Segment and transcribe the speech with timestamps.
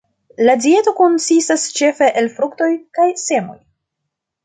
[0.47, 3.59] La dieto konsistas ĉefe el fruktoj kaj semoj.